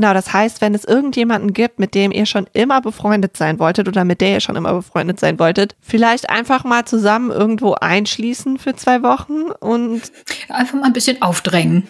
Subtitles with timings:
[0.00, 3.86] Genau, das heißt, wenn es irgendjemanden gibt, mit dem ihr schon immer befreundet sein wolltet
[3.86, 8.56] oder mit der ihr schon immer befreundet sein wolltet, vielleicht einfach mal zusammen irgendwo einschließen
[8.56, 10.00] für zwei Wochen und
[10.48, 11.86] einfach mal ein bisschen aufdrängen.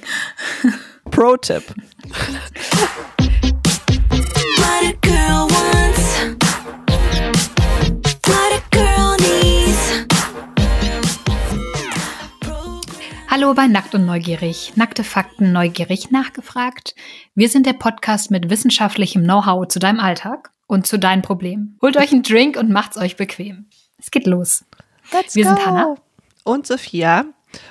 [1.12, 1.62] Pro-Tipp.
[13.40, 14.74] Hallo bei Nackt und Neugierig.
[14.76, 16.94] Nackte Fakten neugierig nachgefragt.
[17.34, 21.78] Wir sind der Podcast mit wissenschaftlichem Know-how zu deinem Alltag und zu deinen Problemen.
[21.80, 23.70] Holt euch einen Drink und macht's euch bequem.
[23.98, 24.66] Es geht los.
[25.10, 25.50] Let's wir go.
[25.54, 25.94] sind Hannah
[26.44, 27.24] und Sophia.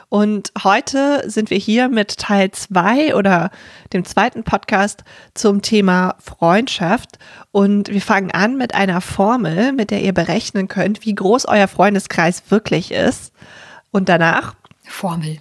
[0.10, 3.52] Und heute sind wir hier mit Teil 2 oder
[3.94, 5.04] dem zweiten Podcast
[5.36, 7.20] zum Thema Freundschaft.
[7.52, 11.68] Und wir fangen an mit einer Formel, mit der ihr berechnen könnt, wie groß euer
[11.68, 13.34] Freundeskreis wirklich ist.
[13.92, 14.56] Und danach
[14.90, 15.38] Formel.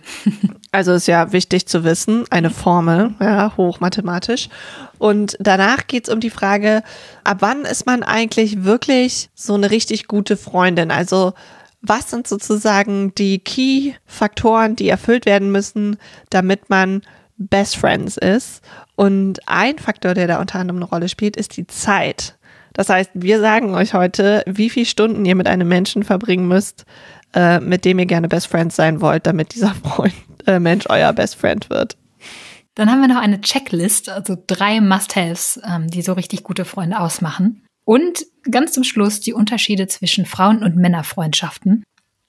[0.73, 4.49] also ist ja wichtig zu wissen, eine Formel, ja, hochmathematisch.
[4.99, 6.83] Und danach geht es um die Frage,
[7.25, 10.91] ab wann ist man eigentlich wirklich so eine richtig gute Freundin?
[10.91, 11.33] Also
[11.81, 15.97] was sind sozusagen die Key-Faktoren, die erfüllt werden müssen,
[16.31, 17.03] damit man
[17.37, 18.63] Best Friends ist?
[18.97, 22.37] Und ein Faktor, der da unter anderem eine Rolle spielt, ist die Zeit.
[22.75, 26.85] Das heißt, wir sagen euch heute, wie viele Stunden ihr mit einem Menschen verbringen müsst,
[27.35, 30.15] äh, mit dem ihr gerne Best Friends sein wollt, damit dieser Freund,
[30.47, 31.97] äh, Mensch euer Best Friend wird.
[32.75, 37.01] Dann haben wir noch eine Checklist, also drei Must-Haves, ähm, die so richtig gute Freunde
[37.01, 37.65] ausmachen.
[37.85, 41.83] Und ganz zum Schluss die Unterschiede zwischen Frauen- und Männerfreundschaften,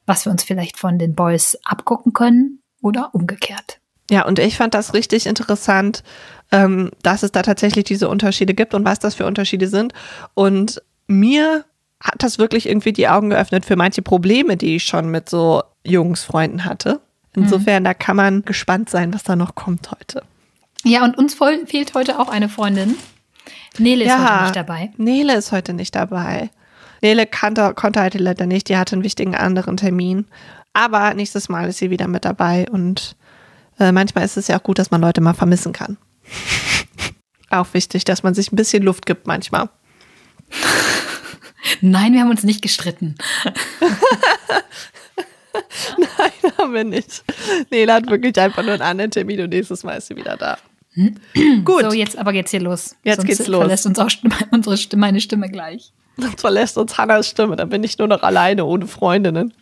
[0.05, 3.79] was wir uns vielleicht von den Boys abgucken können oder umgekehrt.
[4.09, 6.03] Ja, und ich fand das richtig interessant,
[6.51, 9.93] ähm, dass es da tatsächlich diese Unterschiede gibt und was das für Unterschiede sind.
[10.33, 11.65] Und mir
[12.01, 15.63] hat das wirklich irgendwie die Augen geöffnet für manche Probleme, die ich schon mit so
[15.83, 17.01] Jungsfreunden hatte.
[17.35, 17.85] Insofern, mhm.
[17.85, 20.23] da kann man gespannt sein, was da noch kommt heute.
[20.83, 22.95] Ja, und uns fehlt heute auch eine Freundin.
[23.77, 24.91] Nele ist ja, heute nicht dabei.
[24.97, 26.49] Nele ist heute nicht dabei.
[27.01, 30.25] Nele kannte, konnte heute leider nicht, die hatte einen wichtigen anderen Termin.
[30.73, 33.15] Aber nächstes Mal ist sie wieder mit dabei und
[33.79, 35.97] äh, manchmal ist es ja auch gut, dass man Leute mal vermissen kann.
[37.49, 39.69] auch wichtig, dass man sich ein bisschen Luft gibt manchmal.
[41.81, 43.15] Nein, wir haben uns nicht gestritten.
[45.97, 47.23] Nein, haben wir nicht.
[47.69, 50.57] Nela hat wirklich einfach nur einen anderen Termin und nächstes Mal ist sie wieder da.
[51.63, 51.83] Gut.
[51.83, 52.95] So, jetzt aber jetzt hier los.
[53.03, 53.59] Jetzt Sonst geht's los.
[53.59, 54.09] verlässt uns auch
[54.51, 55.91] unsere Stimme, meine Stimme gleich.
[56.17, 59.53] Sonst verlässt uns Hannas Stimme, dann bin ich nur noch alleine, ohne Freundinnen.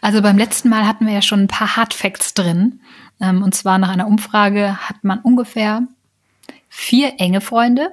[0.00, 2.80] Also beim letzten Mal hatten wir ja schon ein paar Hardfacts drin.
[3.20, 5.82] Ähm, und zwar nach einer Umfrage hat man ungefähr
[6.68, 7.90] vier enge Freunde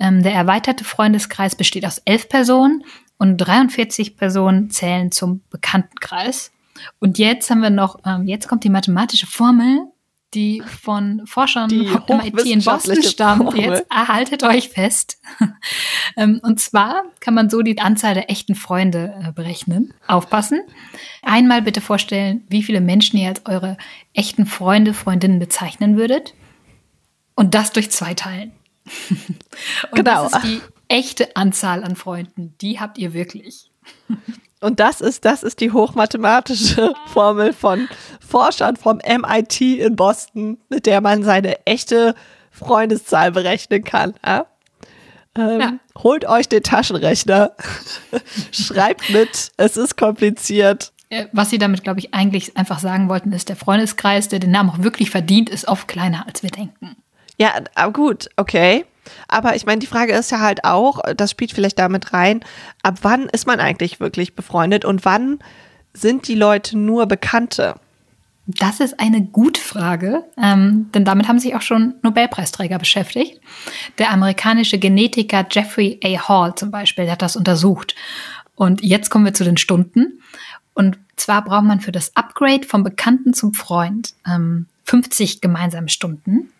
[0.00, 2.84] ähm, der erweiterte Freundeskreis besteht aus elf Personen
[3.18, 6.50] und 43 Personen zählen zum Bekanntenkreis.
[6.98, 9.86] Und jetzt haben wir noch, ähm, jetzt kommt die mathematische Formel,
[10.32, 13.42] die von Forschern die MIT in Boston stammt.
[13.42, 13.60] Formel.
[13.60, 15.20] Jetzt erhaltet euch fest.
[16.16, 19.92] ähm, und zwar kann man so die Anzahl der echten Freunde äh, berechnen.
[20.06, 20.62] Aufpassen.
[21.22, 23.76] Einmal bitte vorstellen, wie viele Menschen ihr als eure
[24.14, 26.34] echten Freunde, Freundinnen bezeichnen würdet.
[27.34, 28.52] Und das durch zwei teilen.
[29.90, 30.24] Und genau.
[30.24, 32.54] das ist die echte Anzahl an Freunden.
[32.60, 33.70] Die habt ihr wirklich.
[34.60, 37.88] Und das ist, das ist die hochmathematische Formel von
[38.20, 42.14] Forschern vom MIT in Boston, mit der man seine echte
[42.50, 44.14] Freundeszahl berechnen kann.
[44.24, 44.46] Ja?
[45.36, 45.72] Ähm, ja.
[45.98, 47.52] Holt euch den Taschenrechner,
[48.52, 50.92] schreibt mit, es ist kompliziert.
[51.08, 54.50] Äh, was sie damit, glaube ich, eigentlich einfach sagen wollten, ist, der Freundeskreis, der den
[54.50, 56.96] Namen auch wirklich verdient, ist oft kleiner, als wir denken.
[57.40, 58.84] Ja, aber gut, okay.
[59.26, 62.44] Aber ich meine, die Frage ist ja halt auch, das spielt vielleicht damit rein,
[62.82, 65.38] ab wann ist man eigentlich wirklich befreundet und wann
[65.94, 67.76] sind die Leute nur Bekannte?
[68.46, 73.40] Das ist eine gute Frage, ähm, denn damit haben sich auch schon Nobelpreisträger beschäftigt.
[73.96, 76.28] Der amerikanische Genetiker Jeffrey A.
[76.28, 77.94] Hall zum Beispiel, der hat das untersucht.
[78.54, 80.20] Und jetzt kommen wir zu den Stunden.
[80.74, 86.50] Und zwar braucht man für das Upgrade vom Bekannten zum Freund ähm, 50 gemeinsame Stunden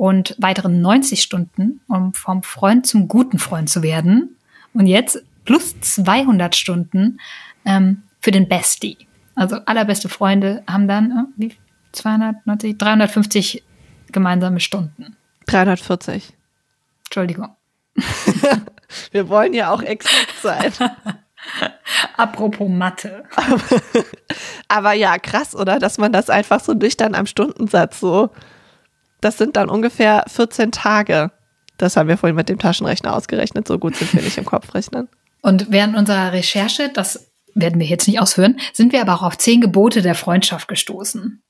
[0.00, 4.34] und weiteren 90 Stunden, um vom Freund zum guten Freund zu werden.
[4.72, 7.20] Und jetzt plus 200 Stunden
[7.66, 8.96] ähm, für den Bestie.
[9.34, 11.54] Also allerbeste Freunde haben dann äh, wie
[11.92, 13.62] 290, 350
[14.10, 15.18] gemeinsame Stunden.
[15.44, 16.32] 340.
[17.04, 17.54] Entschuldigung.
[19.12, 20.72] Wir wollen ja auch exakt sein.
[22.16, 23.24] Apropos Mathe.
[24.68, 25.78] Aber ja, krass, oder?
[25.78, 28.30] Dass man das einfach so nüchtern am Stundensatz so
[29.20, 31.30] das sind dann ungefähr 14 Tage.
[31.78, 33.66] Das haben wir vorhin mit dem Taschenrechner ausgerechnet.
[33.66, 35.08] So gut sind wir nicht im Kopfrechnen.
[35.42, 39.38] Und während unserer Recherche, das werden wir jetzt nicht ausführen, sind wir aber auch auf
[39.38, 41.42] zehn Gebote der Freundschaft gestoßen.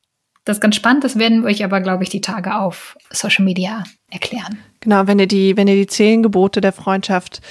[0.44, 3.44] Das ist ganz spannend, das werden wir euch aber, glaube ich, die Tage auf Social
[3.44, 4.58] Media erklären.
[4.80, 7.42] Genau, wenn ihr die, wenn ihr die zehn Gebote der Freundschaft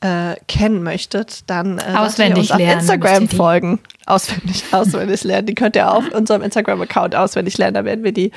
[0.00, 3.80] äh, kennen möchtet, dann äh, auswendig uns lernen, auf Instagram folgen.
[4.06, 5.46] Auswendig, auswendig lernen.
[5.46, 7.74] Die könnt ihr auf unserem Instagram-Account auswendig lernen.
[7.74, 8.32] Da werden wir die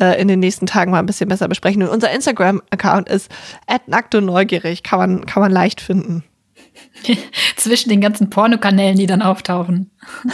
[0.00, 1.82] äh, in den nächsten Tagen mal ein bisschen besser besprechen.
[1.82, 3.30] Und unser Instagram-Account ist
[4.20, 4.82] neugierig.
[4.82, 6.24] Kann man, kann man leicht finden.
[7.56, 9.90] Zwischen den ganzen Pornokanälen, die dann auftauchen.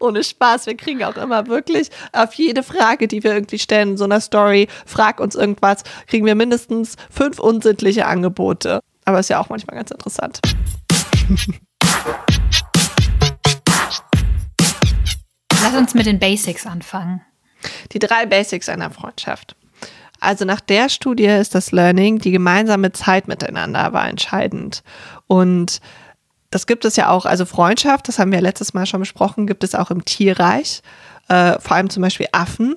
[0.00, 0.66] Ohne Spaß.
[0.66, 4.20] Wir kriegen auch immer wirklich auf jede Frage, die wir irgendwie stellen in so einer
[4.20, 8.80] Story, frag uns irgendwas, kriegen wir mindestens fünf unsittliche Angebote.
[9.04, 10.40] Aber ist ja auch manchmal ganz interessant.
[15.66, 17.22] Lass uns mit den Basics anfangen.
[17.90, 19.56] Die drei Basics einer Freundschaft.
[20.20, 24.84] Also nach der Studie ist das Learning, die gemeinsame Zeit miteinander war entscheidend.
[25.26, 25.80] Und
[26.50, 29.64] das gibt es ja auch, also Freundschaft, das haben wir letztes Mal schon besprochen, gibt
[29.64, 30.82] es auch im Tierreich.
[31.26, 32.76] Äh, vor allem zum Beispiel Affen,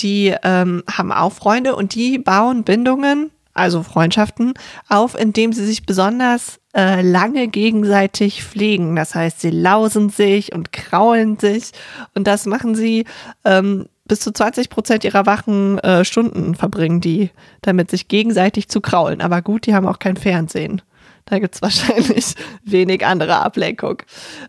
[0.00, 4.54] die ähm, haben auch Freunde und die bauen Bindungen also Freundschaften,
[4.88, 8.96] auf, indem sie sich besonders äh, lange gegenseitig pflegen.
[8.96, 11.72] Das heißt, sie lausen sich und kraulen sich
[12.14, 13.04] und das machen sie
[13.44, 17.30] ähm, bis zu 20 Prozent ihrer wachen äh, Stunden verbringen die,
[17.62, 19.20] damit sich gegenseitig zu kraulen.
[19.20, 20.82] Aber gut, die haben auch kein Fernsehen.
[21.24, 22.34] Da gibt's wahrscheinlich
[22.64, 24.02] wenig andere Ablenkung.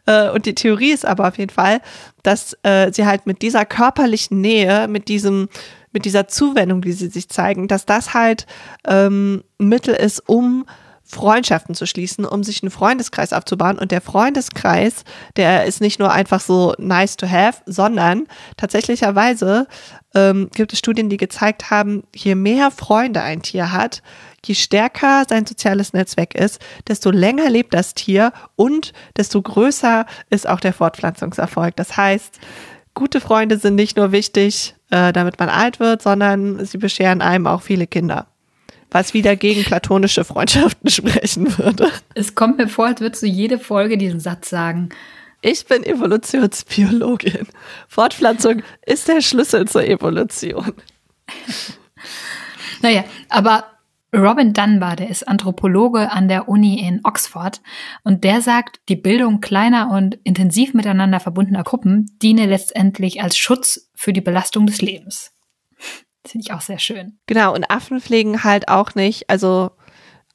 [0.06, 1.82] Äh, und die Theorie ist aber auf jeden Fall,
[2.24, 5.50] dass äh, sie halt mit dieser körperlichen Nähe, mit diesem
[5.94, 8.46] mit dieser Zuwendung, die sie sich zeigen, dass das halt
[8.86, 10.66] ähm, Mittel ist, um
[11.08, 13.80] Freundschaften zu schließen, um sich einen Freundeskreis aufzubauen.
[13.80, 15.04] Und der Freundeskreis,
[15.38, 18.28] der ist nicht nur einfach so nice to have, sondern
[18.58, 19.68] tatsächlicherweise
[20.14, 24.02] ähm, gibt es Studien, die gezeigt haben, je mehr Freunde ein Tier hat,
[24.46, 30.48] je stärker sein soziales Netzwerk ist, desto länger lebt das Tier und desto größer ist
[30.48, 31.76] auch der Fortpflanzungserfolg.
[31.78, 32.40] Das heißt,
[32.94, 37.48] gute Freunde sind nicht nur wichtig, äh, damit man alt wird, sondern sie bescheren einem
[37.48, 38.28] auch viele Kinder.
[38.92, 41.92] Was wieder gegen platonische Freundschaften sprechen würde.
[42.14, 44.90] Es kommt mir vor, als würdest du jede Folge diesen Satz sagen.
[45.42, 47.48] Ich bin Evolutionsbiologin.
[47.88, 50.74] Fortpflanzung ist der Schlüssel zur Evolution.
[52.82, 53.66] naja, aber
[54.16, 57.62] Robin Dunbar, der ist Anthropologe an der Uni in Oxford
[58.04, 63.90] und der sagt, die Bildung kleiner und intensiv miteinander verbundener Gruppen diene letztendlich als Schutz
[63.94, 65.34] für die Belastung des Lebens.
[66.28, 67.18] Finde ich auch sehr schön.
[67.26, 69.72] Genau, und Affen pflegen halt auch nicht, also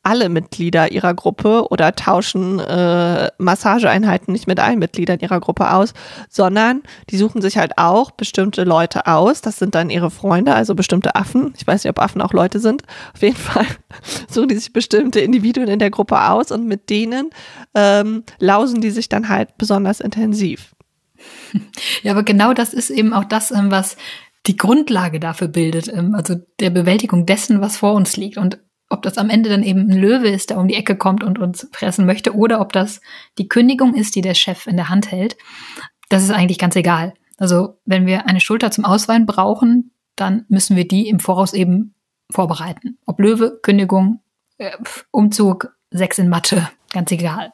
[0.02, 5.94] alle Mitglieder ihrer Gruppe oder tauschen äh, Massageeinheiten nicht mit allen Mitgliedern ihrer Gruppe aus,
[6.28, 9.42] sondern die suchen sich halt auch bestimmte Leute aus.
[9.42, 11.54] Das sind dann ihre Freunde, also bestimmte Affen.
[11.56, 12.82] Ich weiß nicht, ob Affen auch Leute sind.
[13.14, 13.66] Auf jeden Fall
[14.28, 17.30] suchen die sich bestimmte Individuen in der Gruppe aus und mit denen
[17.74, 20.74] ähm, lausen die sich dann halt besonders intensiv.
[22.02, 23.96] Ja, aber genau das ist eben auch das, ähm, was
[24.46, 28.38] die Grundlage dafür bildet, ähm, also der Bewältigung dessen, was vor uns liegt.
[28.38, 28.58] Und
[28.88, 31.38] ob das am Ende dann eben ein Löwe ist, der um die Ecke kommt und
[31.38, 33.00] uns fressen möchte, oder ob das
[33.38, 35.36] die Kündigung ist, die der Chef in der Hand hält,
[36.08, 37.14] das ist eigentlich ganz egal.
[37.38, 41.94] Also wenn wir eine Schulter zum Ausweinen brauchen, dann müssen wir die im Voraus eben
[42.30, 42.98] vorbereiten.
[43.06, 44.20] Ob Löwe, Kündigung,
[44.58, 44.72] äh,
[45.10, 47.52] Umzug, Sechs in Mathe, ganz egal.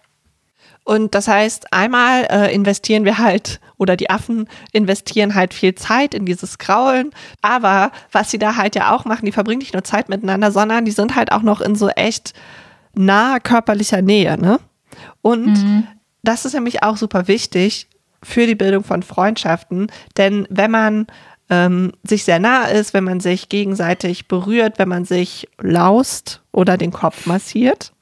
[0.88, 6.14] Und das heißt, einmal äh, investieren wir halt, oder die Affen investieren halt viel Zeit
[6.14, 7.10] in dieses Kraulen.
[7.42, 10.86] Aber was sie da halt ja auch machen, die verbringen nicht nur Zeit miteinander, sondern
[10.86, 12.32] die sind halt auch noch in so echt
[12.94, 14.38] naher körperlicher Nähe.
[14.38, 14.60] Ne?
[15.20, 15.86] Und mhm.
[16.22, 17.88] das ist nämlich auch super wichtig
[18.22, 19.88] für die Bildung von Freundschaften.
[20.16, 21.06] Denn wenn man
[21.50, 26.78] ähm, sich sehr nah ist, wenn man sich gegenseitig berührt, wenn man sich laust oder
[26.78, 27.92] den Kopf massiert,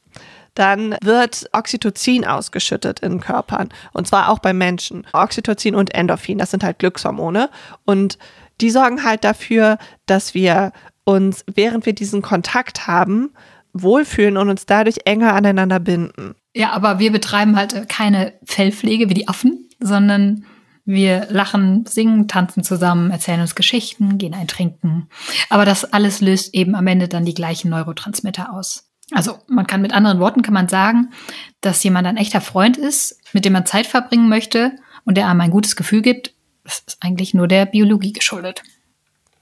[0.59, 3.69] dann wird Oxytocin ausgeschüttet in Körpern.
[3.93, 5.07] Und zwar auch bei Menschen.
[5.13, 7.51] Oxytocin und Endorphin, das sind halt Glückshormone.
[7.85, 8.19] Und
[8.61, 10.73] die sorgen halt dafür, dass wir
[11.05, 13.31] uns, während wir diesen Kontakt haben,
[13.73, 16.35] wohlfühlen und uns dadurch enger aneinander binden.
[16.55, 20.47] Ja, aber wir betreiben halt keine Fellpflege wie die Affen, sondern
[20.87, 25.09] wir lachen, singen, tanzen zusammen, erzählen uns Geschichten, gehen eintrinken.
[25.51, 28.86] Aber das alles löst eben am Ende dann die gleichen Neurotransmitter aus.
[29.13, 31.13] Also man kann mit anderen Worten kann man sagen,
[31.61, 34.73] dass jemand ein echter Freund ist, mit dem man Zeit verbringen möchte
[35.05, 36.35] und der einem ein gutes Gefühl gibt.
[36.65, 38.63] Das ist eigentlich nur der Biologie geschuldet.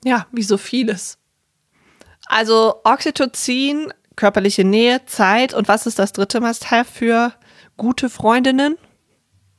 [0.04, 1.18] Ja, wie so vieles.
[2.26, 7.32] Also Oxytocin, körperliche Nähe, Zeit und was ist das dritte Must-have für
[7.76, 8.76] gute Freundinnen?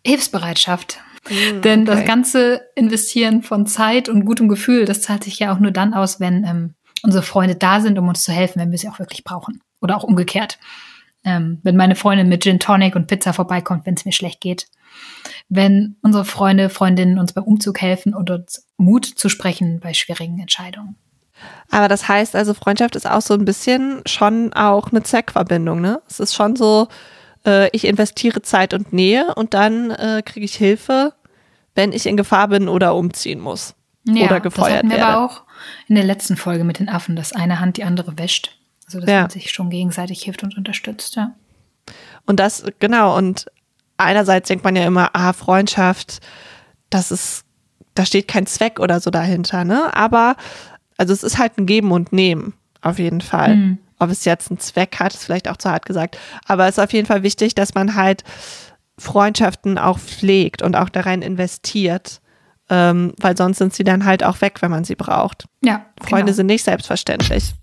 [0.06, 1.00] Hilfsbereitschaft.
[1.30, 1.96] Mm, Denn okay.
[1.96, 5.96] das ganze Investieren von Zeit und gutem Gefühl, das zahlt sich ja auch nur dann
[5.96, 9.00] aus, wenn ähm, unsere Freunde da sind, um uns zu helfen, wenn wir sie auch
[9.00, 9.62] wirklich brauchen.
[9.86, 10.60] Oder auch umgekehrt.
[11.24, 14.68] Ähm, wenn meine Freundin mit Gin Tonic und Pizza vorbeikommt, wenn es mir schlecht geht.
[15.50, 20.40] wenn unsere Freunde, Freundinnen uns beim Umzug helfen und uns Mut zu sprechen bei schwierigen
[20.40, 20.96] Entscheidungen.
[21.70, 26.02] Aber das heißt also, Freundschaft ist auch so ein bisschen schon auch eine Zweckverbindung, ne?
[26.08, 26.88] Es ist schon so,
[27.46, 31.14] äh, ich investiere Zeit und Nähe und dann äh, kriege ich Hilfe,
[31.76, 33.76] wenn ich in Gefahr bin oder umziehen muss.
[34.08, 35.12] Ja, oder gefeuert das hatten wir werde.
[35.12, 35.44] aber auch
[35.88, 38.58] in der letzten Folge mit den Affen, dass eine Hand die andere wäscht.
[38.86, 39.22] Also dass Ja.
[39.22, 41.34] man sich schon gegenseitig hilft und unterstützt, ja.
[42.26, 43.46] Und das, genau, und
[43.98, 46.20] einerseits denkt man ja immer, ah, Freundschaft,
[46.90, 47.44] das ist,
[47.94, 49.96] da steht kein Zweck oder so dahinter, ne?
[49.96, 50.36] Aber,
[50.98, 53.56] also es ist halt ein Geben und Nehmen, auf jeden Fall.
[53.56, 53.78] Mhm.
[54.00, 56.18] Ob es jetzt einen Zweck hat, ist vielleicht auch zu hart gesagt.
[56.46, 58.24] Aber es ist auf jeden Fall wichtig, dass man halt
[58.98, 62.22] Freundschaften auch pflegt und auch da rein investiert.
[62.68, 65.46] Ähm, weil sonst sind sie dann halt auch weg, wenn man sie braucht.
[65.64, 66.36] Ja, Freunde genau.
[66.36, 67.54] sind nicht selbstverständlich.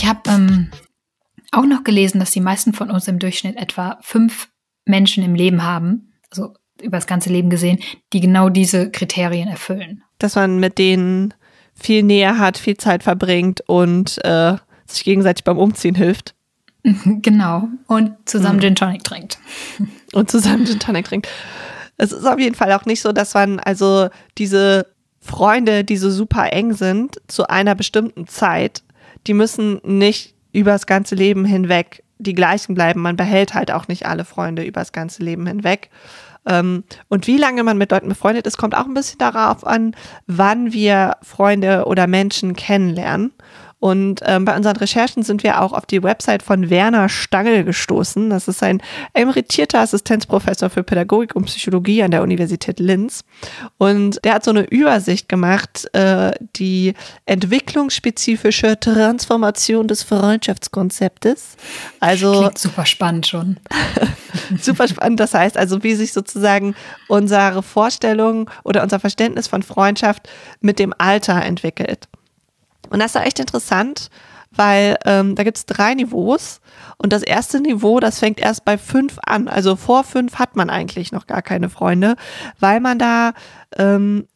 [0.00, 0.70] Ich habe ähm,
[1.52, 4.48] auch noch gelesen, dass die meisten von uns im Durchschnitt etwa fünf
[4.86, 7.80] Menschen im Leben haben, also über das ganze Leben gesehen,
[8.14, 10.02] die genau diese Kriterien erfüllen.
[10.18, 11.34] dass man mit denen
[11.74, 16.34] viel näher hat, viel Zeit verbringt und äh, sich gegenseitig beim Umziehen hilft
[17.04, 17.68] Genau.
[17.86, 18.62] Und zusammen Mhm.
[18.62, 19.38] Gin Tonic trinkt.
[20.14, 21.28] und zusammen Gin Tonic trinkt.
[21.98, 24.86] Es ist auf jeden Fall auch nicht so, dass man also diese
[25.20, 28.82] Freunde, die so super eng sind, zu einer bestimmten Zeit,
[29.26, 33.00] die müssen nicht übers ganze Leben hinweg die gleichen bleiben.
[33.00, 35.90] Man behält halt auch nicht alle Freunde übers ganze Leben hinweg.
[36.46, 39.94] Ähm, Und wie lange man mit Leuten befreundet ist, kommt auch ein bisschen darauf an,
[40.26, 43.32] wann wir Freunde oder Menschen kennenlernen.
[43.80, 48.28] Und ähm, bei unseren Recherchen sind wir auch auf die Website von Werner Stangl gestoßen.
[48.28, 48.82] Das ist ein
[49.14, 53.24] emeritierter Assistenzprofessor für Pädagogik und Psychologie an der Universität Linz.
[53.78, 56.92] Und der hat so eine Übersicht gemacht, äh, die
[57.24, 61.56] entwicklungsspezifische Transformation des Freundschaftskonzeptes.
[62.00, 63.56] Also Klingt super spannend schon.
[64.60, 65.20] super spannend.
[65.20, 66.74] Das heißt also, wie sich sozusagen
[67.08, 70.28] unsere Vorstellung oder unser Verständnis von Freundschaft
[70.60, 72.08] mit dem Alter entwickelt.
[72.90, 74.10] Und das ist echt interessant,
[74.50, 76.60] weil ähm, da gibt es drei Niveaus.
[76.98, 79.48] Und das erste Niveau, das fängt erst bei fünf an.
[79.48, 82.16] Also vor fünf hat man eigentlich noch gar keine Freunde,
[82.58, 83.32] weil man da,
[83.78, 84.26] ähm,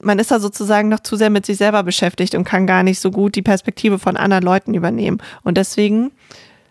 [0.00, 3.00] man ist da sozusagen noch zu sehr mit sich selber beschäftigt und kann gar nicht
[3.00, 5.18] so gut die Perspektive von anderen Leuten übernehmen.
[5.42, 6.12] Und deswegen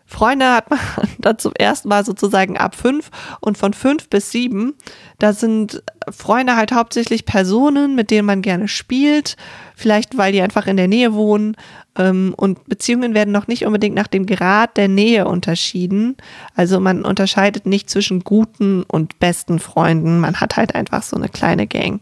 [0.09, 0.79] Freunde hat man
[1.19, 3.11] dann zum ersten Mal sozusagen ab fünf
[3.41, 4.73] und von fünf bis sieben,
[5.19, 9.35] da sind Freunde halt hauptsächlich Personen, mit denen man gerne spielt,
[9.75, 11.57] vielleicht weil die einfach in der Nähe wohnen
[11.97, 16.15] ähm, und Beziehungen werden noch nicht unbedingt nach dem Grad der Nähe unterschieden.
[16.55, 21.27] Also man unterscheidet nicht zwischen guten und besten Freunden, man hat halt einfach so eine
[21.27, 21.99] kleine Gang,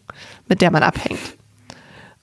[0.48, 1.20] mit der man abhängt.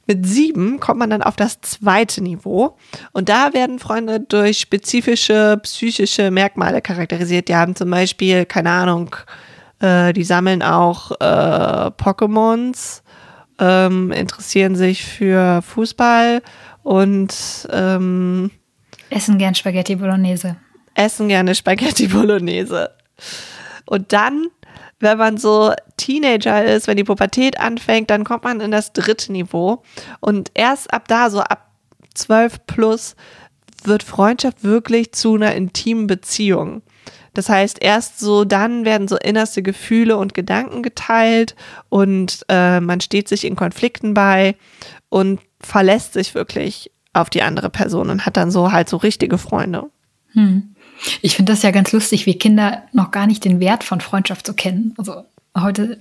[0.06, 2.76] Mit sieben kommt man dann auf das zweite Niveau
[3.12, 7.48] und da werden Freunde durch spezifische psychische Merkmale charakterisiert.
[7.48, 9.14] Die haben zum Beispiel, keine Ahnung,
[9.78, 13.02] äh, die sammeln auch äh, Pokémons,
[13.60, 16.42] ähm, interessieren sich für Fußball
[16.82, 18.50] und ähm,
[19.10, 20.56] Essen gern Spaghetti Bolognese.
[20.94, 22.90] essen gerne Spaghetti Bolognese.
[23.84, 24.46] Und dann,
[25.02, 29.32] wenn man so Teenager ist, wenn die Pubertät anfängt, dann kommt man in das dritte
[29.32, 29.82] Niveau.
[30.20, 31.70] Und erst ab da, so ab
[32.14, 33.16] 12 plus,
[33.84, 36.82] wird Freundschaft wirklich zu einer intimen Beziehung.
[37.34, 41.56] Das heißt, erst so dann werden so innerste Gefühle und Gedanken geteilt
[41.88, 44.54] und äh, man steht sich in Konflikten bei
[45.08, 49.38] und verlässt sich wirklich auf die andere Person und hat dann so halt so richtige
[49.38, 49.84] Freunde.
[50.32, 50.74] Hm.
[51.20, 54.46] Ich finde das ja ganz lustig, wie Kinder noch gar nicht den Wert von Freundschaft
[54.46, 54.94] so kennen.
[54.96, 55.24] Also
[55.56, 55.98] heute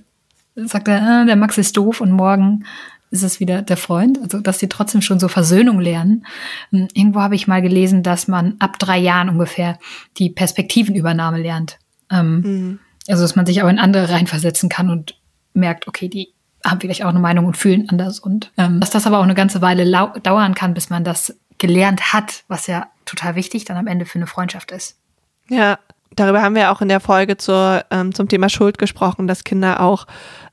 [0.54, 2.64] sagt er, äh, der Max ist doof und morgen
[3.10, 4.18] ist es wieder der Freund.
[4.22, 6.26] Also dass sie trotzdem schon so Versöhnung lernen.
[6.72, 9.78] Ähm, Irgendwo habe ich mal gelesen, dass man ab drei Jahren ungefähr
[10.18, 11.78] die Perspektivenübernahme lernt.
[12.10, 15.16] Ähm, Also dass man sich auch in andere reinversetzen kann und
[15.54, 16.28] merkt, okay, die
[16.64, 18.20] haben vielleicht auch eine Meinung und fühlen anders.
[18.20, 19.90] Und ähm, dass das aber auch eine ganze Weile
[20.22, 24.18] dauern kann, bis man das gelernt hat, was ja total wichtig dann am Ende für
[24.18, 24.96] eine Freundschaft ist.
[25.48, 25.78] Ja,
[26.14, 29.80] darüber haben wir auch in der Folge zur, ähm, zum Thema Schuld gesprochen, dass Kinder
[29.80, 30.06] auch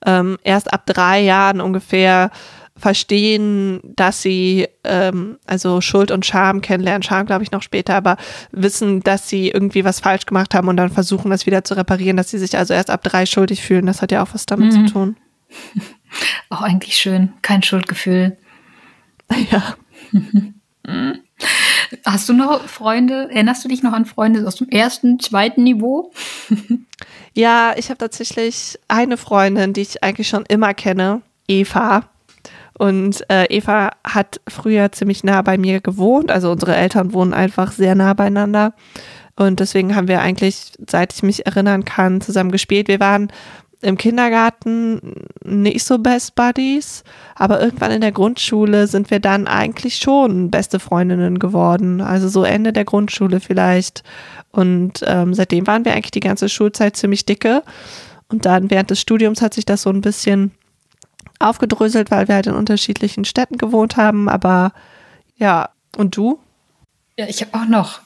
[0.05, 2.31] ähm, erst ab drei Jahren ungefähr
[2.75, 8.15] verstehen, dass sie ähm, also Schuld und Scham kennenlernen, Scham glaube ich noch später, aber
[8.51, 12.15] wissen, dass sie irgendwie was falsch gemacht haben und dann versuchen, das wieder zu reparieren,
[12.15, 13.85] dass sie sich also erst ab drei schuldig fühlen.
[13.85, 14.87] Das hat ja auch was damit Mhm.
[14.87, 15.17] zu tun.
[16.49, 18.37] Auch eigentlich schön, kein Schuldgefühl.
[19.51, 19.75] Ja.
[22.05, 23.29] Hast du noch Freunde?
[23.31, 26.11] Erinnerst du dich noch an Freunde aus dem ersten, zweiten Niveau?
[27.35, 32.09] Ja, ich habe tatsächlich eine Freundin, die ich eigentlich schon immer kenne, Eva.
[32.77, 36.31] Und äh, Eva hat früher ziemlich nah bei mir gewohnt.
[36.31, 38.73] Also unsere Eltern wohnen einfach sehr nah beieinander.
[39.35, 42.87] Und deswegen haben wir eigentlich, seit ich mich erinnern kann, zusammen gespielt.
[42.87, 43.31] Wir waren
[43.81, 47.03] im Kindergarten nicht so Best Buddies,
[47.35, 52.01] aber irgendwann in der Grundschule sind wir dann eigentlich schon beste Freundinnen geworden.
[52.01, 54.03] Also so Ende der Grundschule vielleicht.
[54.51, 57.63] Und ähm, seitdem waren wir eigentlich die ganze Schulzeit ziemlich dicke.
[58.27, 60.51] Und dann während des Studiums hat sich das so ein bisschen
[61.39, 64.27] aufgedröselt, weil wir halt in unterschiedlichen Städten gewohnt haben.
[64.27, 64.73] Aber
[65.37, 66.39] ja, und du?
[67.17, 68.01] Ja, ich habe auch noch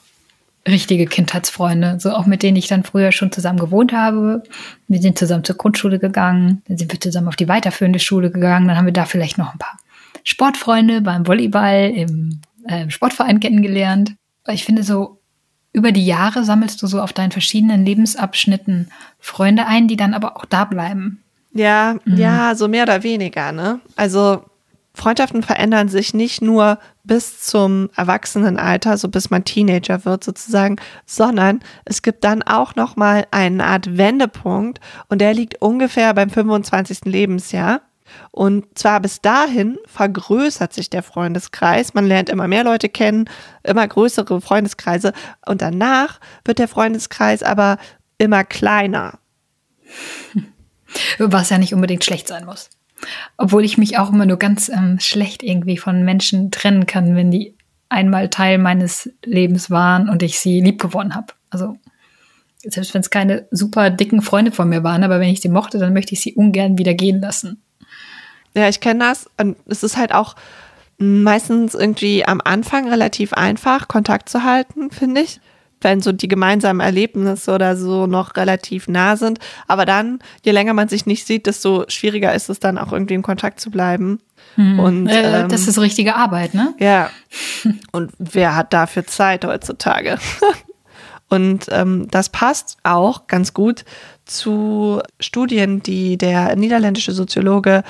[0.66, 4.42] richtige Kindheitsfreunde, so auch mit denen ich dann früher schon zusammen gewohnt habe.
[4.88, 8.68] Wir sind zusammen zur Grundschule gegangen, dann sind wir zusammen auf die weiterführende Schule gegangen,
[8.68, 9.78] dann haben wir da vielleicht noch ein paar
[10.22, 14.14] Sportfreunde beim Volleyball im äh, Sportverein kennengelernt.
[14.48, 15.20] Ich finde so
[15.72, 20.36] über die Jahre sammelst du so auf deinen verschiedenen Lebensabschnitten Freunde ein, die dann aber
[20.36, 21.22] auch da bleiben.
[21.52, 22.16] Ja, mhm.
[22.16, 23.80] ja, so mehr oder weniger, ne?
[23.96, 24.44] Also
[24.94, 31.60] Freundschaften verändern sich nicht nur bis zum Erwachsenenalter, so bis man Teenager wird sozusagen, sondern
[31.84, 37.04] es gibt dann auch noch mal eine Art Wendepunkt und der liegt ungefähr beim 25.
[37.04, 37.82] Lebensjahr.
[38.30, 41.94] Und zwar bis dahin vergrößert sich der Freundeskreis.
[41.94, 43.28] Man lernt immer mehr Leute kennen,
[43.64, 45.12] immer größere Freundeskreise.
[45.44, 47.78] Und danach wird der Freundeskreis aber
[48.18, 49.18] immer kleiner.
[51.18, 52.70] Was ja nicht unbedingt schlecht sein muss.
[53.36, 57.30] Obwohl ich mich auch immer nur ganz ähm, schlecht irgendwie von Menschen trennen kann, wenn
[57.30, 57.54] die
[57.88, 61.32] einmal Teil meines Lebens waren und ich sie lieb gewonnen habe.
[61.50, 61.76] Also
[62.58, 65.78] selbst wenn es keine super dicken Freunde von mir waren, aber wenn ich sie mochte,
[65.78, 67.62] dann möchte ich sie ungern wieder gehen lassen.
[68.56, 69.28] Ja, ich kenne das.
[69.38, 70.34] Und es ist halt auch
[70.96, 75.40] meistens irgendwie am Anfang relativ einfach, Kontakt zu halten, finde ich
[75.84, 79.38] wenn so die gemeinsamen Erlebnisse oder so noch relativ nah sind.
[79.68, 83.14] Aber dann, je länger man sich nicht sieht, desto schwieriger ist es dann auch irgendwie
[83.14, 84.20] in Kontakt zu bleiben.
[84.56, 84.78] Hm.
[84.78, 86.74] Und, äh, ähm, das ist richtige Arbeit, ne?
[86.78, 87.10] Ja.
[87.92, 90.18] Und wer hat dafür Zeit heutzutage?
[91.28, 93.84] Und ähm, das passt auch ganz gut
[94.24, 97.82] zu Studien, die der niederländische Soziologe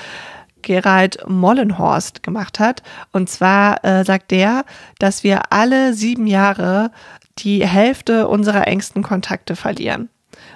[0.65, 2.81] Gerald Mollenhorst gemacht hat.
[3.11, 4.65] Und zwar äh, sagt der,
[4.99, 6.91] dass wir alle sieben Jahre
[7.39, 10.09] die Hälfte unserer engsten Kontakte verlieren.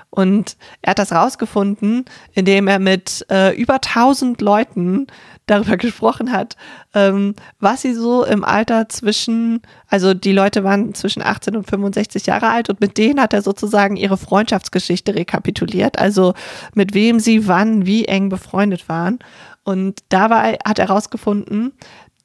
[0.10, 5.08] Und er hat das rausgefunden, indem er mit äh, über 1000 Leuten
[5.46, 6.58] darüber gesprochen hat,
[6.96, 12.26] ähm, was sie so im Alter zwischen, also die Leute waren zwischen 18 und 65
[12.26, 16.34] Jahre alt und mit denen hat er sozusagen ihre Freundschaftsgeschichte rekapituliert, also
[16.74, 19.20] mit wem sie wann wie eng befreundet waren.
[19.64, 21.74] Und dabei hat er herausgefunden,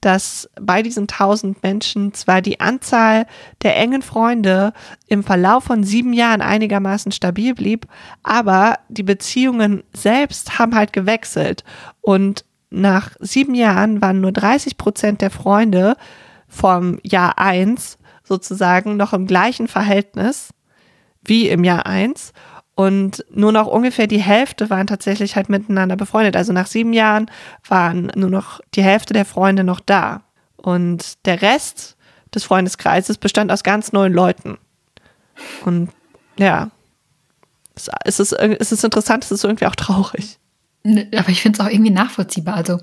[0.04, 3.26] dass bei diesen tausend Menschen zwar die Anzahl
[3.62, 4.72] der engen Freunde
[5.06, 7.86] im Verlauf von sieben Jahren einigermaßen stabil blieb,
[8.22, 11.64] aber die Beziehungen selbst haben halt gewechselt.
[12.02, 15.96] Und nach sieben Jahren waren nur 30 Prozent der Freunde
[16.48, 20.50] vom Jahr eins sozusagen noch im gleichen Verhältnis
[21.24, 22.32] wie im Jahr eins
[22.74, 26.36] und nur noch ungefähr die Hälfte waren tatsächlich halt miteinander befreundet.
[26.36, 27.30] Also nach sieben Jahren
[27.68, 30.22] waren nur noch die Hälfte der Freunde noch da.
[30.56, 31.96] Und der Rest
[32.34, 34.58] des Freundeskreises bestand aus ganz neuen Leuten.
[35.64, 35.90] Und
[36.36, 36.70] ja,
[38.04, 40.38] es ist, es ist interessant, es ist irgendwie auch traurig.
[40.82, 42.54] Ne, aber ich finde es auch irgendwie nachvollziehbar.
[42.54, 42.80] Also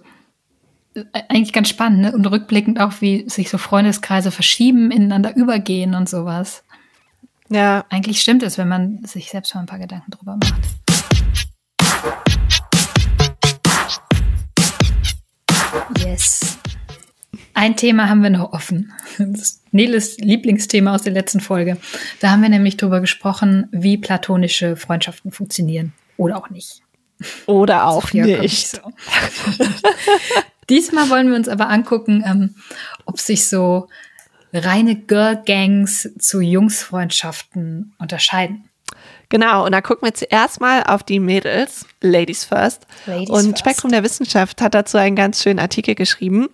[0.94, 2.12] äh, eigentlich ganz spannend ne?
[2.14, 6.64] und rückblickend auch, wie sich so Freundeskreise verschieben, ineinander übergehen und sowas.
[7.52, 7.84] Ja.
[7.90, 10.56] Eigentlich stimmt es, wenn man sich selbst mal ein paar Gedanken drüber macht.
[16.00, 16.58] Yes.
[17.54, 18.94] Ein Thema haben wir noch offen.
[19.18, 21.76] Das ist Neles Lieblingsthema aus der letzten Folge.
[22.22, 25.92] Da haben wir nämlich drüber gesprochen, wie platonische Freundschaften funktionieren.
[26.16, 26.82] Oder auch nicht.
[27.48, 28.70] Oder auch nicht.
[28.70, 28.80] So.
[30.70, 32.56] Diesmal wollen wir uns aber angucken, ähm,
[33.06, 33.90] ob sich so
[34.54, 38.70] reine Girl-Gangs zu Jungsfreundschaften unterscheiden.
[39.32, 42.86] Genau, und da gucken wir zuerst mal auf die Mädels, Ladies First.
[43.06, 43.60] Ladies und first.
[43.60, 46.50] Spektrum der Wissenschaft hat dazu einen ganz schönen Artikel geschrieben.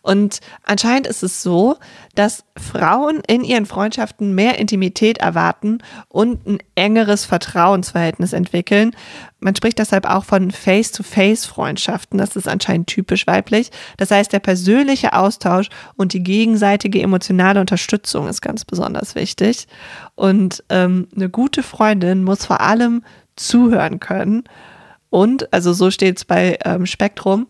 [0.00, 1.76] Und anscheinend ist es so,
[2.14, 8.92] dass Frauen in ihren Freundschaften mehr Intimität erwarten und ein engeres Vertrauensverhältnis entwickeln.
[9.40, 12.16] Man spricht deshalb auch von Face-to-Face-Freundschaften.
[12.18, 13.70] Das ist anscheinend typisch weiblich.
[13.96, 19.66] Das heißt, der persönliche Austausch und die gegenseitige emotionale Unterstützung ist ganz besonders wichtig.
[20.14, 23.04] Und ähm, eine gute Freundin muss vor allem
[23.36, 24.44] zuhören können.
[25.10, 27.46] Und, also so steht es bei ähm, Spektrum,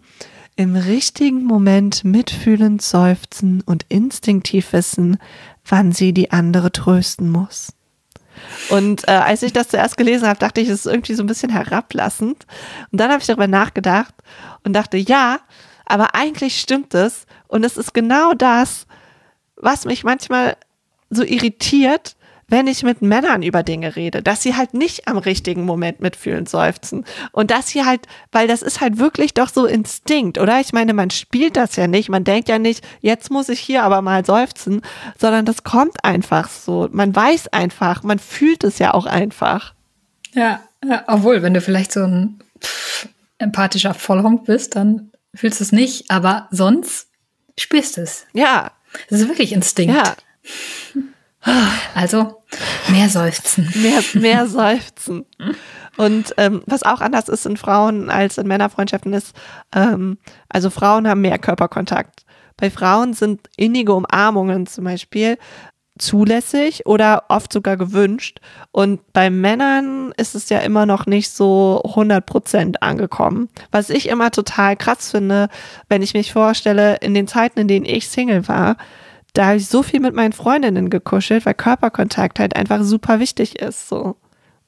[0.57, 5.19] im richtigen Moment mitfühlend seufzen und instinktiv wissen,
[5.65, 7.73] wann sie die andere trösten muss.
[8.69, 11.27] Und äh, als ich das zuerst gelesen habe, dachte ich, es ist irgendwie so ein
[11.27, 12.47] bisschen herablassend.
[12.91, 14.15] Und dann habe ich darüber nachgedacht
[14.65, 15.41] und dachte, ja,
[15.87, 17.27] aber eigentlich stimmt es.
[17.49, 18.87] Und es ist genau das,
[19.57, 20.57] was mich manchmal
[21.11, 22.17] so irritiert,
[22.53, 26.45] wenn ich mit Männern über Dinge rede, dass sie halt nicht am richtigen Moment mitfühlen,
[26.45, 27.07] seufzen.
[27.33, 30.61] Und dass sie halt, weil das ist halt wirklich doch so Instinkt, oder?
[30.61, 33.83] Ich meine, man spielt das ja nicht, man denkt ja nicht, jetzt muss ich hier
[33.83, 34.83] aber mal seufzen,
[35.19, 36.91] sondern das kommt einfach so.
[36.93, 39.73] Man weiß einfach, man fühlt es ja auch einfach.
[40.35, 45.65] Ja, ja obwohl, wenn du vielleicht so ein pff, empathischer Vollhonk bist, dann fühlst du
[45.65, 47.09] es nicht, aber sonst
[47.59, 48.27] spürst du es.
[48.35, 48.73] Ja.
[49.09, 49.95] Das ist wirklich Instinkt.
[49.95, 50.17] Ja.
[51.95, 52.43] Also
[52.89, 53.69] mehr seufzen.
[53.75, 55.27] Mehr, mehr seufzen.
[55.97, 59.35] Und ähm, was auch anders ist in Frauen als in Männerfreundschaften ist,
[59.75, 62.25] ähm, also Frauen haben mehr Körperkontakt.
[62.57, 65.37] Bei Frauen sind innige Umarmungen zum Beispiel
[65.99, 68.41] zulässig oder oft sogar gewünscht.
[68.71, 73.49] Und bei Männern ist es ja immer noch nicht so 100 Prozent angekommen.
[73.71, 75.49] Was ich immer total krass finde,
[75.89, 78.77] wenn ich mich vorstelle, in den Zeiten, in denen ich Single war,
[79.33, 83.59] da habe ich so viel mit meinen Freundinnen gekuschelt, weil Körperkontakt halt einfach super wichtig
[83.59, 83.89] ist.
[83.89, 84.17] So.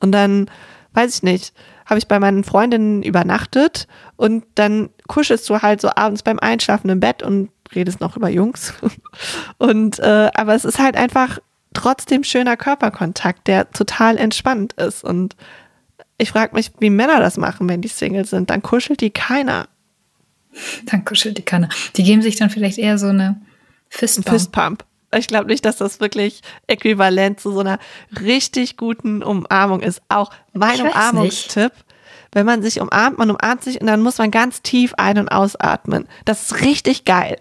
[0.00, 0.50] Und dann,
[0.94, 1.55] weiß ich nicht,
[1.87, 6.88] habe ich bei meinen Freundinnen übernachtet und dann kuschelst du halt so abends beim Einschlafen
[6.88, 8.74] im Bett und redest noch über Jungs.
[9.59, 11.38] Und äh, aber es ist halt einfach
[11.72, 15.03] trotzdem schöner Körperkontakt, der total entspannt ist.
[15.03, 15.35] Und
[16.18, 18.50] ich frage mich, wie Männer das machen, wenn die Single sind.
[18.50, 19.66] Dann kuschelt die keiner.
[20.85, 21.68] Dann kuschelt die keiner.
[21.96, 23.40] Die geben sich dann vielleicht eher so eine
[23.94, 24.28] Fistbump.
[24.28, 24.85] Fistpump.
[25.16, 27.78] Ich glaube nicht, dass das wirklich äquivalent zu so einer
[28.20, 30.02] richtig guten Umarmung ist.
[30.09, 31.72] Auch mein Umarmungstipp,
[32.33, 35.28] wenn man sich umarmt, man umarmt sich und dann muss man ganz tief ein- und
[35.28, 36.09] ausatmen.
[36.24, 37.38] Das ist richtig geil.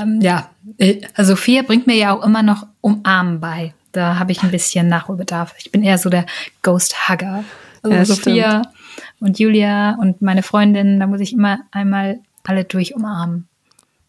[0.00, 3.74] ähm, ja, äh, also Sophia bringt mir ja auch immer noch Umarmen bei.
[3.90, 5.54] Da habe ich ein bisschen Nachholbedarf.
[5.58, 6.26] Ich bin eher so der
[6.62, 7.42] Ghost Hugger.
[7.82, 9.20] Also ja, Sophia stimmt.
[9.20, 13.48] und Julia und meine Freundin, da muss ich immer einmal alle durch umarmen.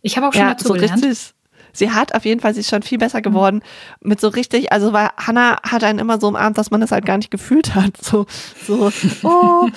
[0.01, 1.03] Ich habe auch schon ja, dazu so gelernt.
[1.03, 1.33] Richtig,
[1.73, 3.61] sie hat auf jeden Fall, sie ist schon viel besser geworden
[4.01, 4.09] mhm.
[4.09, 7.05] mit so richtig, also weil Hannah hat einen immer so umarmt, dass man das halt
[7.05, 7.97] gar nicht gefühlt hat.
[8.01, 8.25] So,
[8.65, 8.91] so,
[9.23, 9.69] oh,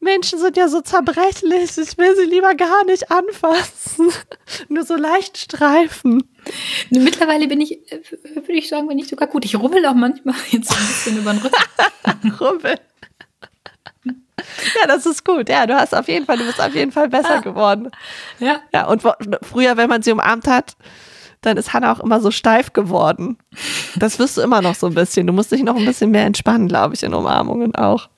[0.00, 4.10] Menschen sind ja so zerbrechlich, ich will sie lieber gar nicht anfassen.
[4.68, 6.24] Nur so leicht streifen.
[6.90, 8.00] Mittlerweile bin ich, äh,
[8.34, 9.44] würde ich sagen, bin ich sogar gut.
[9.44, 12.32] Ich rubbel auch manchmal jetzt ein bisschen über den Rücken.
[12.40, 12.78] rubbel.
[14.80, 15.48] Ja, das ist gut.
[15.48, 17.40] Ja, du hast auf jeden Fall, du bist auf jeden Fall besser ah.
[17.40, 17.90] geworden.
[18.38, 18.60] Ja.
[18.72, 19.02] Ja, und
[19.42, 20.76] früher, wenn man sie umarmt hat,
[21.42, 23.36] dann ist Hannah auch immer so steif geworden.
[23.96, 25.26] Das wirst du immer noch so ein bisschen.
[25.26, 28.08] Du musst dich noch ein bisschen mehr entspannen, glaube ich, in Umarmungen auch.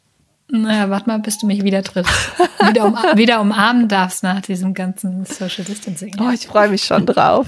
[0.48, 2.12] Naja, warte mal, bis du mich wieder triffst.
[2.60, 6.14] Wieder, um, wieder umarmen darfst nach diesem ganzen Social Distancing.
[6.20, 7.46] Oh, ich freue mich schon drauf.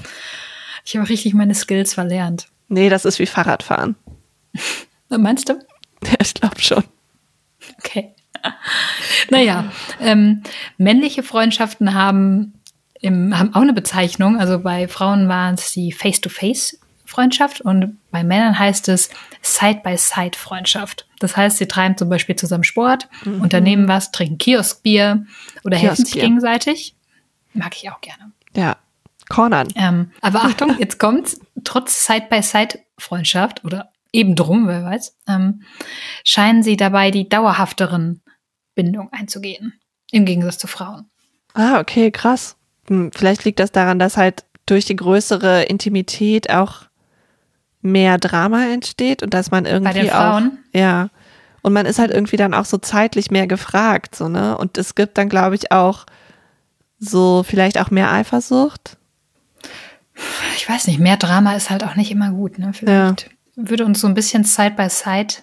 [0.84, 2.48] Ich habe richtig meine Skills verlernt.
[2.68, 3.96] Nee, das ist wie Fahrradfahren.
[5.08, 5.54] Meinst du?
[6.04, 6.84] Ja, ich glaube schon.
[7.78, 8.14] Okay.
[9.30, 10.42] Naja, ähm,
[10.78, 12.54] männliche Freundschaften haben,
[13.00, 14.38] im, haben auch eine Bezeichnung.
[14.38, 19.11] Also bei Frauen waren es die Face-to-Face-Freundschaft und bei Männern heißt es
[19.42, 21.06] Side-by-Side-Freundschaft.
[21.18, 23.40] Das heißt, sie treiben zum Beispiel zusammen Sport, mhm.
[23.40, 25.24] unternehmen was, trinken Kioskbier
[25.64, 26.94] oder helfen sich gegenseitig.
[27.52, 28.32] Mag ich auch gerne.
[28.54, 28.76] Ja,
[29.28, 29.68] Cornern.
[29.74, 31.40] Ähm, aber Achtung, jetzt kommt's.
[31.64, 35.62] Trotz Side-by-Side-Freundschaft oder eben drum, wer weiß, ähm,
[36.24, 38.22] scheinen sie dabei die dauerhafteren
[38.76, 39.72] Bindung einzugehen.
[40.12, 41.10] Im Gegensatz zu Frauen.
[41.54, 42.54] Ah, okay, krass.
[42.86, 46.82] Hm, vielleicht liegt das daran, dass halt durch die größere Intimität auch
[47.86, 50.58] mehr Drama entsteht und dass man irgendwie Bei den Frauen?
[50.74, 51.08] auch ja
[51.62, 54.94] und man ist halt irgendwie dann auch so zeitlich mehr gefragt so ne und es
[54.94, 56.04] gibt dann glaube ich auch
[56.98, 58.96] so vielleicht auch mehr Eifersucht.
[60.56, 63.28] Ich weiß nicht, mehr Drama ist halt auch nicht immer gut ne vielleicht ja.
[63.54, 65.34] würde uns so ein bisschen Side by Side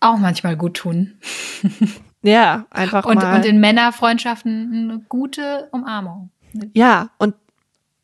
[0.00, 1.20] auch manchmal gut tun.
[2.22, 3.36] Ja, einfach und, mal.
[3.36, 6.30] Und in Männerfreundschaften eine gute Umarmung.
[6.74, 7.34] Ja, und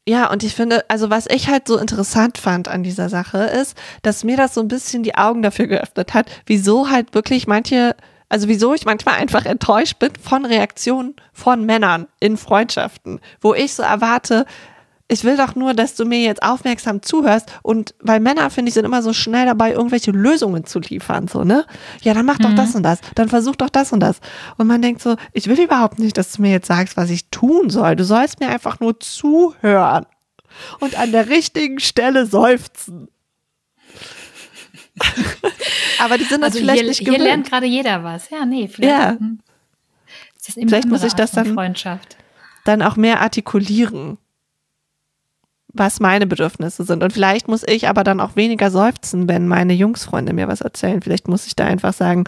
[0.09, 3.77] ja, und ich finde, also was ich halt so interessant fand an dieser Sache ist,
[4.01, 7.95] dass mir das so ein bisschen die Augen dafür geöffnet hat, wieso halt wirklich manche,
[8.31, 13.75] also wieso ich manchmal einfach enttäuscht bin von Reaktionen von Männern in Freundschaften, wo ich
[13.75, 14.47] so erwarte,
[15.09, 18.75] ich will doch nur, dass du mir jetzt aufmerksam zuhörst und weil Männer, finde ich,
[18.75, 21.64] sind immer so schnell dabei, irgendwelche Lösungen zu liefern, so, ne?
[22.03, 22.57] Ja, dann mach doch mhm.
[22.57, 24.21] das und das, dann versuch doch das und das.
[24.59, 27.31] Und man denkt so, ich will überhaupt nicht, dass du mir jetzt sagst, was ich
[27.31, 27.97] tun soll.
[27.97, 30.05] Du sollst mir einfach nur zuhören
[30.79, 33.09] und an der richtigen Stelle seufzen.
[36.01, 37.16] Aber die sind also vielleicht hier, nicht gewöhnt.
[37.16, 38.29] Hier lernt gerade jeder was.
[38.29, 38.92] Ja, nee, vielleicht.
[38.92, 39.16] Ja.
[40.53, 41.75] vielleicht muss ich das dann,
[42.64, 44.18] dann auch mehr artikulieren
[45.73, 47.03] was meine Bedürfnisse sind.
[47.03, 51.03] Und vielleicht muss ich aber dann auch weniger seufzen, wenn meine Jungsfreunde mir was erzählen.
[51.03, 52.25] Vielleicht muss ich da einfach sagen,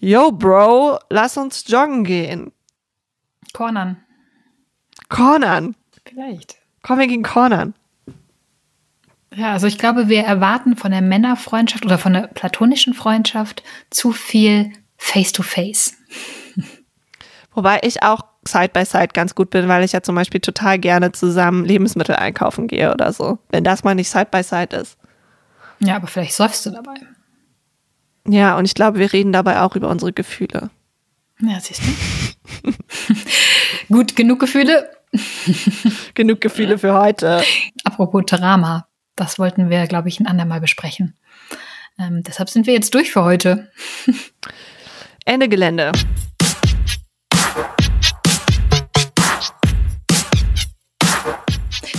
[0.00, 2.52] yo, Bro, lass uns joggen gehen.
[3.52, 3.98] Cornern.
[5.08, 5.76] Cornern.
[6.04, 6.56] Vielleicht.
[6.82, 7.74] Komm, wir gehen cornern.
[9.34, 14.12] Ja, also ich glaube, wir erwarten von der Männerfreundschaft oder von der platonischen Freundschaft zu
[14.12, 15.94] viel Face-to-Face.
[16.56, 16.64] -face.
[17.54, 20.78] Wobei ich auch Side by Side ganz gut bin, weil ich ja zum Beispiel total
[20.78, 23.38] gerne zusammen Lebensmittel einkaufen gehe oder so.
[23.50, 24.98] Wenn das mal nicht Side by Side ist.
[25.78, 26.94] Ja, aber vielleicht säufst du dabei.
[28.26, 30.70] Ja, und ich glaube, wir reden dabei auch über unsere Gefühle.
[31.40, 32.72] Ja, siehst du.
[33.88, 34.90] gut, genug Gefühle.
[36.14, 37.42] genug Gefühle für heute.
[37.84, 41.16] Apropos Drama, das wollten wir, glaube ich, ein andermal besprechen.
[41.98, 43.70] Ähm, deshalb sind wir jetzt durch für heute.
[45.24, 45.92] Ende Gelände.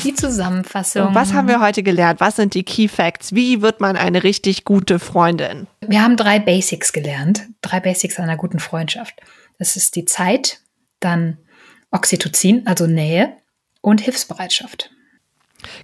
[0.03, 1.07] Die Zusammenfassung.
[1.07, 2.19] Und was haben wir heute gelernt?
[2.19, 3.33] Was sind die Key Facts?
[3.33, 5.67] Wie wird man eine richtig gute Freundin?
[5.81, 7.43] Wir haben drei Basics gelernt.
[7.61, 9.15] Drei Basics einer guten Freundschaft.
[9.59, 10.59] Das ist die Zeit,
[10.99, 11.37] dann
[11.91, 13.33] Oxytocin, also Nähe
[13.81, 14.89] und Hilfsbereitschaft.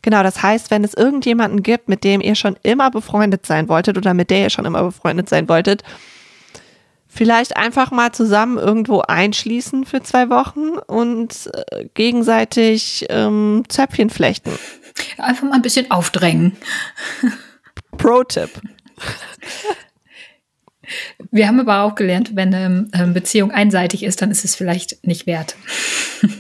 [0.02, 3.98] Genau, das heißt, wenn es irgendjemanden gibt, mit dem ihr schon immer befreundet sein wolltet
[3.98, 5.84] oder mit der ihr schon immer befreundet sein wolltet,
[7.10, 14.52] vielleicht einfach mal zusammen irgendwo einschließen für zwei Wochen und äh, gegenseitig ähm, Zöpfchen flechten.
[15.18, 16.56] Einfach mal ein bisschen aufdrängen.
[17.98, 18.50] Pro-Tipp.
[21.32, 25.06] Wir haben aber auch gelernt, wenn eine ähm, Beziehung einseitig ist, dann ist es vielleicht
[25.06, 25.56] nicht wert.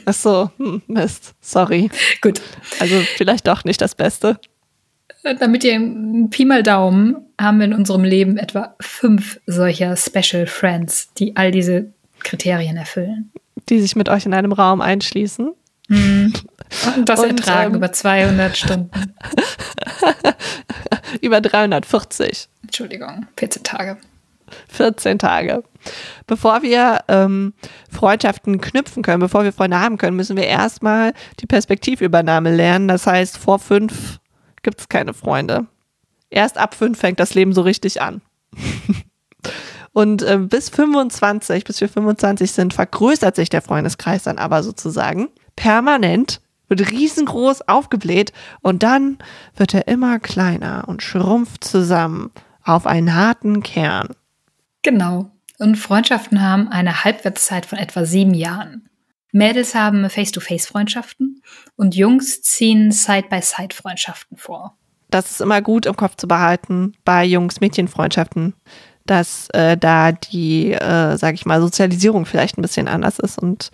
[0.05, 1.89] Ach so, hm, Mist, sorry.
[2.21, 2.41] Gut.
[2.79, 4.39] Also vielleicht doch nicht das Beste.
[5.37, 5.79] Damit ihr
[6.29, 11.51] Pi mal Daumen haben wir in unserem Leben etwa fünf solcher Special Friends, die all
[11.51, 13.31] diese Kriterien erfüllen.
[13.69, 15.53] Die sich mit euch in einem Raum einschließen.
[15.87, 16.33] Mhm.
[16.95, 18.89] Und das Und, ertragen ähm, über 200 Stunden.
[21.21, 22.47] über 340.
[22.63, 23.97] Entschuldigung, 14 Tage.
[24.69, 25.63] 14 Tage.
[26.27, 27.53] Bevor wir ähm,
[27.91, 32.87] Freundschaften knüpfen können, bevor wir Freunde haben können, müssen wir erstmal die Perspektivübernahme lernen.
[32.87, 34.19] Das heißt, vor fünf
[34.63, 35.67] gibt es keine Freunde.
[36.29, 38.21] Erst ab fünf fängt das Leben so richtig an.
[39.93, 45.29] Und äh, bis 25, bis wir 25 sind, vergrößert sich der Freundeskreis dann aber sozusagen
[45.55, 49.17] permanent, wird riesengroß aufgebläht und dann
[49.55, 52.31] wird er immer kleiner und schrumpft zusammen
[52.63, 54.09] auf einen harten Kern.
[54.83, 55.31] Genau.
[55.57, 58.88] Und Freundschaften haben eine Halbwertszeit von etwa sieben Jahren.
[59.31, 61.41] Mädels haben Face-to-Face-Freundschaften
[61.75, 64.75] und Jungs ziehen Side-by-Side-Freundschaften vor.
[65.11, 68.53] Das ist immer gut im Kopf zu behalten bei Jungs-Mädchen-Freundschaften,
[69.05, 73.71] dass äh, da die, äh, sag ich mal, Sozialisierung vielleicht ein bisschen anders ist und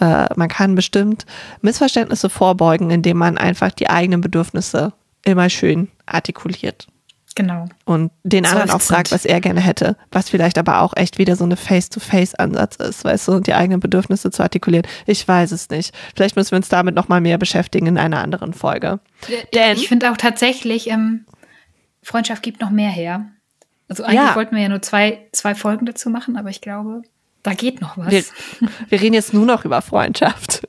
[0.00, 1.26] äh, man kann bestimmt
[1.62, 4.92] Missverständnisse vorbeugen, indem man einfach die eigenen Bedürfnisse
[5.24, 6.86] immer schön artikuliert.
[7.38, 7.66] Genau.
[7.84, 11.36] Und den anderen auch fragt, was er gerne hätte, was vielleicht aber auch echt wieder
[11.36, 14.84] so eine Face-to-Face-Ansatz ist, weißt du, und die eigenen Bedürfnisse zu artikulieren.
[15.06, 15.94] Ich weiß es nicht.
[16.16, 18.98] Vielleicht müssen wir uns damit nochmal mehr beschäftigen in einer anderen Folge.
[19.54, 21.26] Denn ich finde auch tatsächlich, ähm,
[22.02, 23.26] Freundschaft gibt noch mehr her.
[23.88, 24.34] Also eigentlich ja.
[24.34, 27.02] wollten wir ja nur zwei, zwei Folgen dazu machen, aber ich glaube,
[27.44, 28.10] da geht noch was.
[28.10, 28.24] Wir,
[28.88, 30.66] wir reden jetzt nur noch über Freundschaft.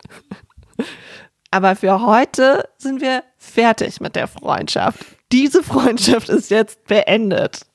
[1.50, 7.66] Aber für heute sind wir fertig mit der Freundschaft diese Freundschaft ist jetzt beendet.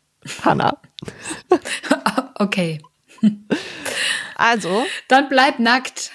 [0.45, 0.79] Hanna.
[2.37, 2.81] Okay.
[4.35, 4.85] Also.
[5.07, 6.11] Dann bleibt nackt.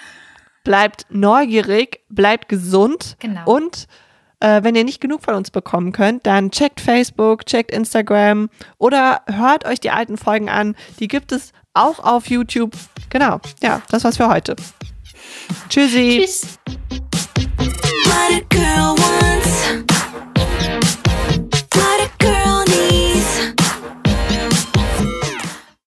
[0.66, 3.16] Bleibt neugierig, bleibt gesund.
[3.20, 3.50] Genau.
[3.50, 3.88] Und
[4.42, 9.22] äh, wenn ihr nicht genug von uns bekommen könnt, dann checkt Facebook, checkt Instagram oder
[9.28, 10.76] hört euch die alten Folgen an.
[11.00, 12.74] Die gibt es auch auf YouTube.
[13.10, 13.40] Genau.
[13.64, 14.56] Ja, das war's für heute.
[15.70, 16.26] Tschüssi.
[16.26, 16.60] Tschüss.